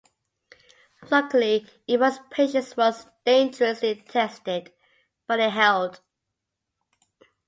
Locally, 1.11 1.67
Evans' 1.87 2.21
patience 2.31 2.75
was 2.75 3.05
"dangerously 3.23 4.03
tested", 4.07 4.73
but 5.27 5.39
it 5.39 5.51
held. 5.51 6.01